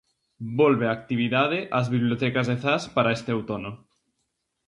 [0.59, 3.71] Volve a actividade ás bibliotecas de Zas para este outono.